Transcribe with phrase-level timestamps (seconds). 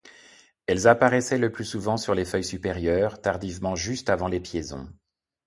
[0.65, 4.89] Elles apparaissent le plus souvent sur les feuilles supérieures, tardivement juste avant l'épiaison.